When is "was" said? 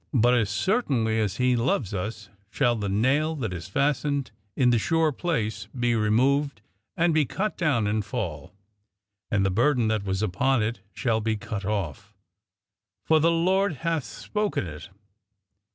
10.03-10.23